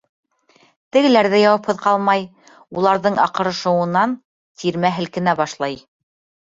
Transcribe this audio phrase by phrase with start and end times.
[0.95, 2.25] Тегеләр ҙә яуапһыҙ ҡалмай,
[2.81, 4.19] уларҙың аҡырышыуынан
[4.65, 5.83] тирмә һелкенә башлай.